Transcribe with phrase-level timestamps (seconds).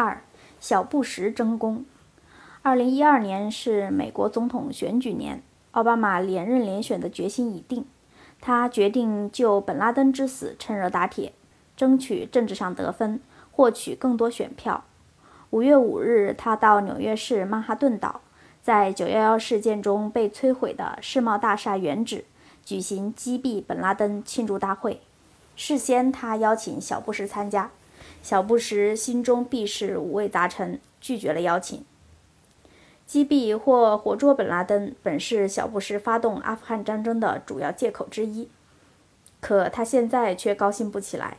[0.00, 0.22] 二，
[0.58, 1.84] 小布什争功。
[2.62, 5.42] 二零一二年是美国总统选举年，
[5.72, 7.84] 奥巴马连任连选的决心已定，
[8.40, 11.34] 他决定就本拉登之死趁热打铁，
[11.76, 13.20] 争取政治上得分，
[13.52, 14.84] 获取更多选票。
[15.50, 18.22] 五月五日，他到纽约市曼哈顿岛，
[18.62, 22.24] 在九幺幺事件中被摧毁的世贸大厦原址
[22.64, 25.02] 举行击毙本拉登庆祝大会。
[25.56, 27.70] 事先，他邀请小布什参加，
[28.22, 31.84] 小布什心中必是五味杂陈，拒绝了邀请。
[33.06, 38.48] 击毙或活捉本拉登本是小布什发动阿富汗战争的主要借口之一，
[39.40, 41.38] 可他现在却高兴不起来。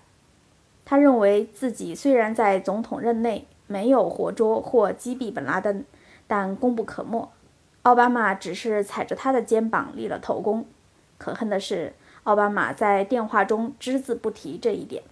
[0.84, 5.86] 他认为自己虽然在总统任内没有活捉或击毙本拉登，
[6.28, 7.32] 但功不可没。
[7.84, 10.66] 奥巴马只是踩着他的肩膀立了头功。
[11.18, 15.04] 可恨的是，奥巴马在电话中只字不提这一点。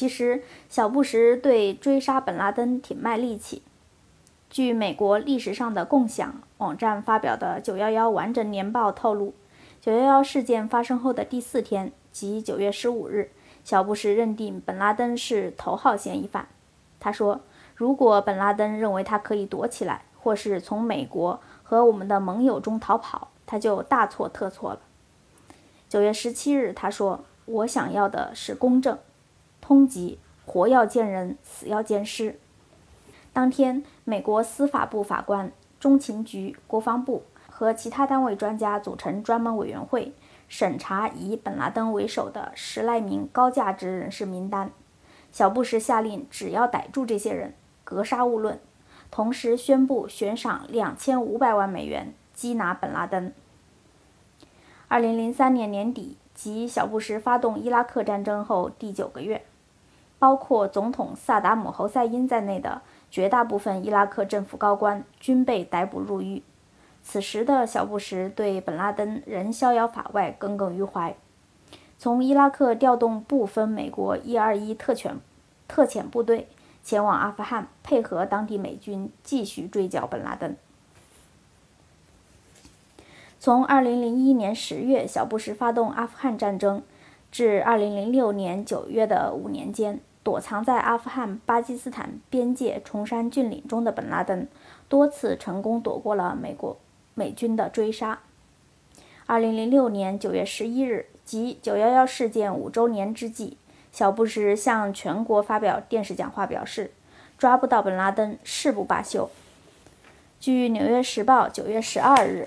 [0.00, 3.60] 其实，小布什对追杀本拉登挺卖力气。
[4.48, 9.34] 据美国历史上的共享网站发表的“九幺幺完整年报”透露，
[9.78, 13.30] 九幺幺事件发生后的第四天，即九月十五日，
[13.62, 16.48] 小布什认定本拉登是头号嫌疑犯。
[16.98, 17.42] 他说
[17.76, 24.80] ：“如果本拉登认为他可以躲起来，或是从美国和我们的盟友中逃跑，他就大错特错了。”
[25.90, 28.96] 九月十七日，他说：“我想要的是公正。”
[29.70, 32.40] 通缉，活要见人，死要见尸。
[33.32, 40.12] 当天，美国司法部法官、中情局、国防部和其他单位专家组成专门委员会，
[40.48, 44.72] 审查以本拉登为首的十来名高价值人士名单。
[45.30, 48.58] 小布什下令，只要逮住这些人，格杀勿论。
[49.12, 53.32] 同时宣布悬赏两千五百万美元缉拿本拉登。
[54.88, 59.44] 二零零三年年底，即小布什发动伊拉克战争后第九个月。
[60.20, 66.42] 包括总统萨达姆·侯赛因在内的绝大部分伊拉克政府高官均被逮捕入狱。
[67.02, 71.16] 此时的小布什对本拉登仍逍遥法外，耿耿于怀。
[71.98, 75.16] 从伊拉克调动部分美国121特权
[75.66, 76.48] 特遣部队
[76.84, 80.54] 前往阿富汗，配合当地美军继续追剿本拉登。
[83.38, 86.82] 从2001年10月小布什发动阿富汗战争
[87.32, 89.98] 至2006年9月的五年间。
[90.22, 94.46] 躲藏在阿富汗巴基斯坦边界崇山峻岭中的本拉登，
[94.88, 96.76] 多次成功躲过了美国
[97.14, 98.20] 美军的追杀。
[99.26, 103.56] 二零零六年九月十一日，即九幺幺事件五周年之际，
[103.90, 106.92] 小布什向全国发表电视讲话，表示
[107.38, 109.30] 抓不到本拉登誓不罢休。
[110.38, 112.46] 据《纽约时报》九月十二日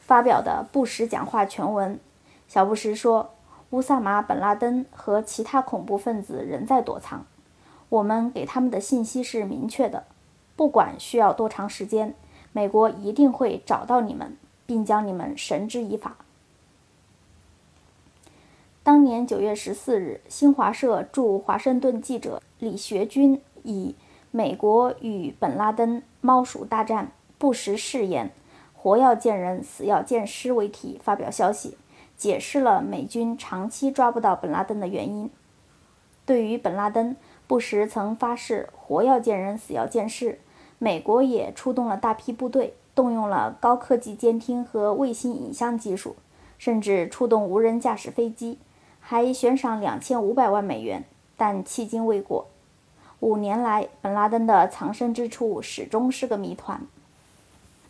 [0.00, 1.98] 发表的布什讲话全文，
[2.46, 3.33] 小布什说。
[3.74, 7.26] 乌萨马·本·拉登和其他恐怖分子仍在躲藏。
[7.88, 10.04] 我们给他们的信息是明确的：
[10.54, 12.14] 不管需要多长时间，
[12.52, 16.18] 美国一定会找到你们，并将你们绳之以法。
[18.84, 23.96] 当年九月十四日，新华社驻华盛顿记者李学军以
[24.30, 28.30] “美国与本·拉登猫鼠大战，不实誓言，
[28.72, 31.76] 活要见人，死要见尸”为题发表消息。
[32.16, 35.30] 解释了美军长期抓不到本拉登的原因。
[36.26, 37.16] 对于本拉登，
[37.46, 40.38] 布什曾发誓活要见人，死要见尸。
[40.78, 46.16] 美国也出动了大批部队，动用了高科技监听和卫星影像技术，
[46.56, 48.58] 甚至出动无人驾驶飞机，
[49.00, 51.04] 还悬赏两千五百万美元，
[51.36, 52.46] 但迄今未果。
[53.20, 56.80] 五年来，本拉登的藏身之处始终是个谜团。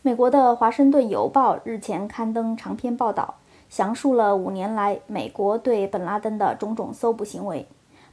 [0.03, 3.37] 美国的《华盛顿邮报》日前刊登长篇报道。
[3.75, 7.67] 详述了五年来美国对本拉登的种种搜捕行为。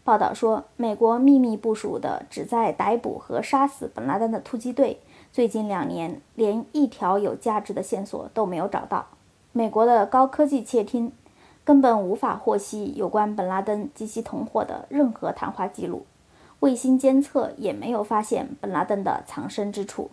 [0.03, 4.99] 报道说，美国秘密部署的旨在逮捕和杀死本拉登的突击队，
[5.31, 9.05] 最近两年连一条有价值的线索都没有找到。
[9.51, 11.11] 美国的高科技窃听
[11.63, 16.07] 根本无法获悉有关本拉登及其同伙的任何谈话记录，
[16.61, 20.09] 卫星监测也没有发现本拉登的藏身之处。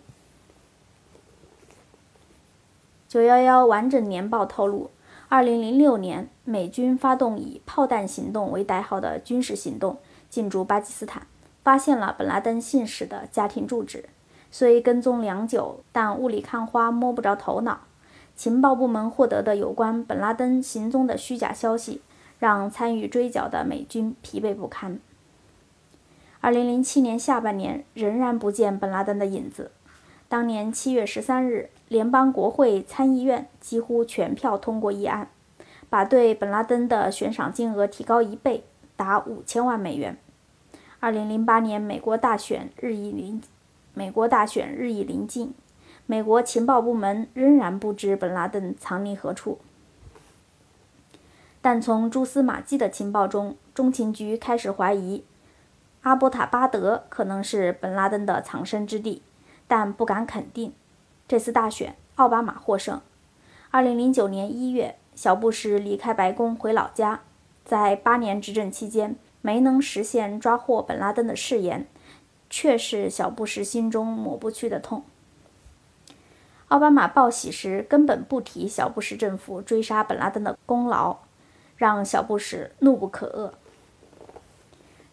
[3.07, 4.91] 九幺幺完整年报透露。
[5.31, 11.27] 二零零六年，美军发动以“炮弹行动”为代号的军事行动，进驻巴基斯坦，
[11.63, 14.09] 发现了本拉登信使的家庭住址。
[14.49, 17.81] 虽跟踪良久，但雾里看花，摸不着头脑。
[18.35, 22.01] 情报部门获得的有关本拉登行踪的虚假消息，
[22.39, 24.99] 让参与追剿的美军疲惫不堪。
[26.41, 29.69] 二零零七年下半年，仍然不见本拉登的影子。
[30.27, 31.69] 当年七月十三日。
[31.89, 35.27] 联邦国会参议院几乎全票通过议案，
[35.89, 38.63] 把对本拉登的悬赏金额提高一倍，
[38.95, 40.15] 达五千万美元。
[40.99, 43.41] 二零零八年，美国大选日益临，
[43.95, 45.53] 美国大选日益临近，
[46.05, 49.57] 美国情报部门仍然不知本拉登藏匿何处。
[51.61, 55.23] 但从蛛丝马迹的情报中，中情局开始怀疑
[56.01, 59.23] 阿波塔巴德可能是本拉登的藏身之地，
[59.67, 60.71] 但不敢肯定。
[61.29, 62.99] 这次大选，奥巴马获胜。
[63.69, 67.21] 二零零九年一月，小布什离开白宫回老家，
[67.63, 71.85] 在八年执政期间没能实现抓获本拉登的誓言，
[72.49, 75.03] 却是小布什心中抹不去的痛。
[76.69, 81.17] 奥巴马报喜时根本不提小布什政府追杀本拉登的功劳。
[81.77, 83.53] 让小布什怒不可遏。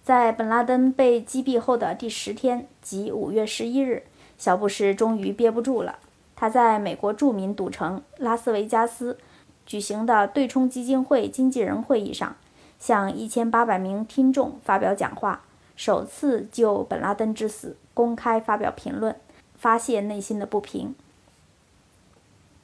[0.03, 4.05] 在本拉登被击毙后的第十天，即五月十一日，
[4.39, 5.99] 小布什终于憋不住了。
[6.37, 9.19] 他在美国著名赌城拉斯维加斯
[9.65, 12.37] 举行的对冲基金会经纪人会议上，
[12.79, 15.41] 向一千八百名听众发表讲话，
[15.75, 19.17] 首次就本拉登之死公开发表评论，
[19.57, 20.95] 发泄内心的不平。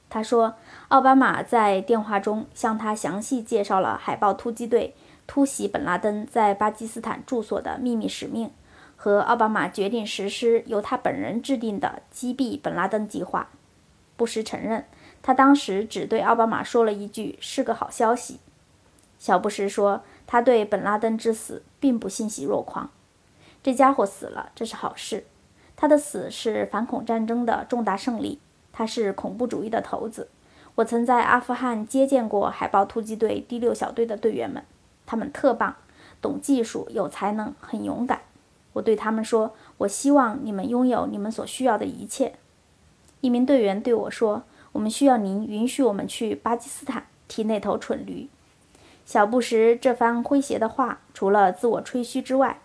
[0.07, 0.53] 他说，
[0.89, 4.93] 奥巴马在电话中向他详细介绍了海豹突击队
[5.25, 8.51] 突袭本拉登在巴基斯坦住所的秘密使命，
[8.95, 13.49] 和奥巴马决定实施由他本人制定的击毙本拉登计划。
[14.23, 14.85] 布什承认，
[15.21, 18.39] 他当时只对奥巴马说了一句“是个好消息”。
[19.19, 22.89] 小布什说，他对本拉登之死并不欣喜若狂。
[23.61, 25.25] 这家伙死了，这是好事。
[25.75, 28.39] 他的死是反恐战争的重大胜利。
[28.71, 30.29] 他是恐怖主义的头子。
[30.75, 34.63] 我曾在阿富汗接见过海豹突击队第六小队的队员们，
[35.05, 35.75] 他们特棒，
[36.21, 38.21] 懂技术，有才能，很勇敢。
[38.71, 42.35] 我对他们说：“我希望你们拥有你们所需要的一切。”
[43.23, 44.43] 一名队员对我说
[44.73, 48.27] ：“我们需要您允许我们去巴基斯坦踢那头蠢驴。”
[49.05, 52.59] 小布什这番诙谐的话，除了自我吹嘘之外，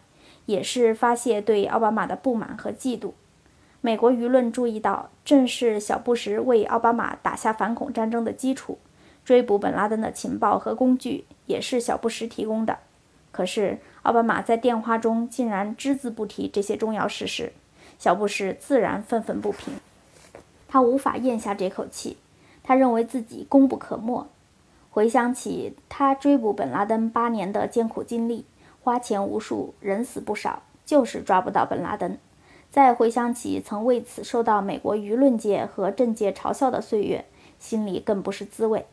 [0.47, 3.13] 也是发泄对奥巴马的不满和嫉妒。
[3.81, 8.79] 美国舆论注意到，正是小布什为奥巴马打下反恐战争的基础，
[9.25, 12.79] 追捕本拉登的情报和工具也是小布什提供的。
[13.31, 17.53] 可是，奥巴马在电话中竟然只字不提这些重要事实，
[17.97, 19.75] 小布什自然愤愤不平。
[20.69, 22.19] 他无法咽下这口气，
[22.63, 24.27] 他认为自己功不可没。
[24.91, 28.45] 回想起他追捕本拉登八年的艰苦经历，
[28.83, 32.17] 花钱无数，人死不少，就是抓不到本拉登。
[32.71, 37.25] 再回想起曾为此受到美国舆论界和政界嘲笑的岁月，
[37.59, 38.87] 心里更不是滋味。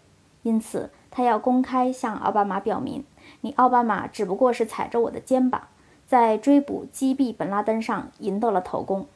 [0.44, 3.04] 因此，他要公开向奥巴马表明
[3.42, 5.68] ：“你奥巴马只不过是踩着我的肩膀，
[6.07, 9.07] 在追捕击毙本拉登上赢得了头功。”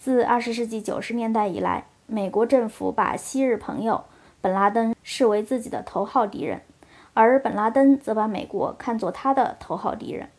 [0.00, 4.04] 自二十世纪九十年代以来，美国政府把昔日朋友
[4.40, 6.62] 本拉登视为自己的头号敌人，
[7.12, 10.30] 而本拉登则把美国看作他的头号敌人。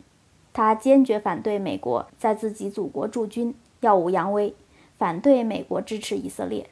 [0.52, 4.52] 他坚决反对美国在自己祖国驻军，耀武扬威，
[4.98, 6.68] 反对美国支持以色列。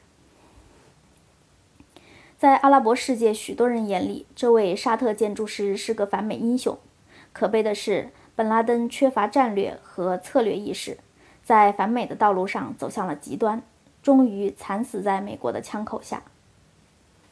[2.37, 6.76] 在阿拉伯世界许多人眼里，这位沙特建筑师是个反美英雄。
[7.32, 10.98] 可悲的是，本拉登缺乏战略和策略意识，
[11.50, 13.61] 在反美的道路上走向了极端，
[14.05, 16.23] 终于惨死在美国的枪口下。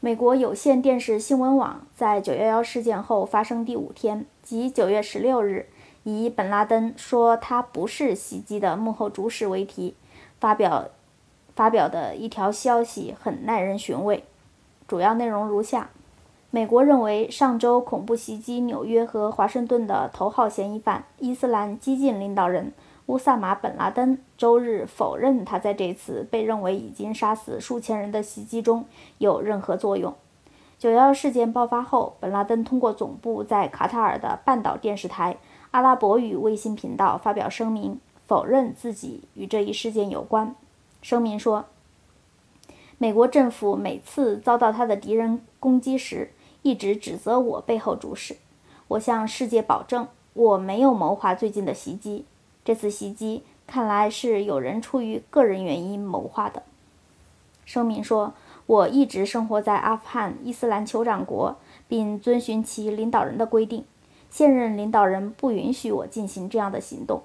[0.01, 5.67] 美国有线电视新闻网在911事件后发生第五天，即9月16日。
[6.03, 9.95] 以本拉登说他不是袭击的幕后主使为题，
[10.41, 10.89] 发表
[11.55, 14.25] 发表的一条消息很耐人寻味。
[14.89, 15.91] 主要内容如下：
[16.51, 22.73] 美国认为上周恐怖袭击纽约和华盛顿的头号嫌疑犯伊斯兰激进领导人
[23.09, 28.85] 乌萨马·本拉登周日否认他在这次被认为已经杀死数千人的袭击中
[29.17, 30.15] 有任何作用。
[30.79, 35.39] 九幺事件爆发后，本拉登通过总部在卡塔尔的半岛电视台。
[35.71, 40.55] 阿拉伯语卫星频道发表声明，否认自己与这一事件有关。
[41.01, 41.65] 声明说
[42.99, 48.37] ：“美国政府每次遭到他的敌人攻击时，一直指责我背后主使。
[48.89, 52.27] 我向世界保证，我没有谋划最近的袭击。
[52.69, 56.65] 这次袭击看来是有人出于个人原因谋划的。”
[57.65, 58.35] 声明说
[58.67, 61.57] ：“我一直生活在阿富汗伊斯兰酋长国，
[61.89, 63.87] 并遵循其领导人的规定。”
[64.31, 67.23] 现任领导人不允许我进行这样的行动。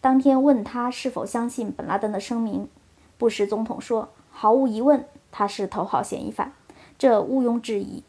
[0.00, 2.68] 当天问他是否相信本拉登的声明，
[3.16, 6.52] 布什总统说：“毫无疑问，他是头号嫌疑犯，
[6.98, 8.02] 这毋庸置疑。”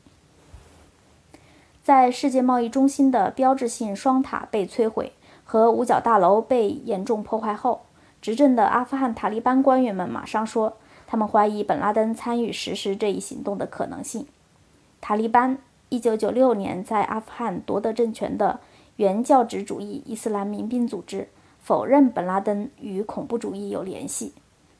[1.85, 5.11] 在世界贸易中心的标志性双塔被摧毁
[5.51, 7.81] 和五角大楼被严重破坏后，
[8.21, 10.77] 执政的阿富汗塔利班官员们马上说，
[11.07, 14.27] 他们怀疑本拉登参与实施这一行动的可能性。
[15.01, 15.57] 塔利班。
[15.89, 18.59] 1996年在阿富汗夺得政权的
[18.97, 21.27] 原教旨主义伊斯兰民兵组织
[21.59, 24.33] 否认本拉登与恐怖主义有联系，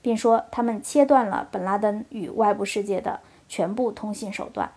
[0.04, 4.72] 并说他们切断了本拉登与外部世界的全部通信手段。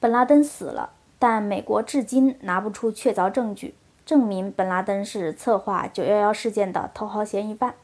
[0.00, 7.74] 本拉登死了，但美国至今拿不出确凿证据证明本拉登是策划911事件的头号嫌疑犯。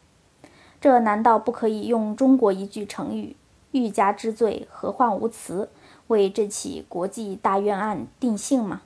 [0.80, 3.36] 这难道不可以用中国一句成语
[3.72, 5.70] “欲加之罪，何患无辞”
[6.08, 8.82] 为这起国际大冤案定性吗？